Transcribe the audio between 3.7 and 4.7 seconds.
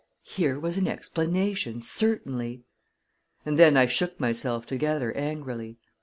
I shook myself